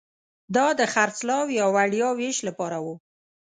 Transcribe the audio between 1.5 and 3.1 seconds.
یا وړیا وېش لپاره وو